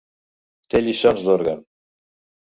[0.73, 1.59] Té lliçons d'òrgan.